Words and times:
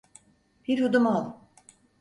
Bir 0.67 0.77
yudum 0.77 1.05
al. 1.13 1.31